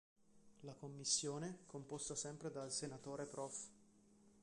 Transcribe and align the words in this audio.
La 0.61 0.73
Commissione 0.73 1.59
“composta 1.67 2.15
dal 2.49 2.71
Senatore 2.71 3.27
Prof. 3.27 3.55